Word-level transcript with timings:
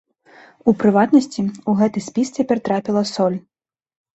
У 0.71 0.73
прыватнасці, 0.83 1.45
у 1.73 1.75
гэты 1.81 1.99
спіс 2.07 2.27
цяпер 2.39 2.57
трапіла 2.69 3.07
соль. 3.15 3.37